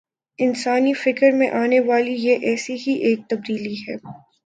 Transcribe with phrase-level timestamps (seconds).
[0.39, 3.95] انسانی فکر میں آنے والی یہ ایسی ہی ایک تبدیلی ہے۔